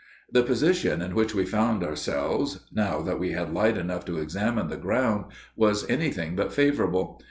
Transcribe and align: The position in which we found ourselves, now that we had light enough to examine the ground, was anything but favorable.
The 0.31 0.41
position 0.41 0.99
in 0.99 1.13
which 1.13 1.35
we 1.35 1.45
found 1.45 1.83
ourselves, 1.83 2.61
now 2.71 3.03
that 3.03 3.19
we 3.19 3.33
had 3.33 3.53
light 3.53 3.77
enough 3.77 4.03
to 4.05 4.17
examine 4.17 4.67
the 4.67 4.75
ground, 4.75 5.25
was 5.55 5.87
anything 5.87 6.35
but 6.35 6.51
favorable. 6.51 7.19